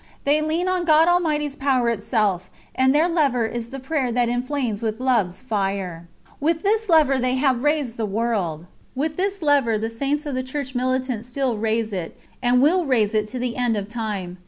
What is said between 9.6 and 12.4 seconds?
the Saints of the Church Militant still raise it,